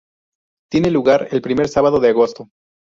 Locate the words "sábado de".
1.69-2.09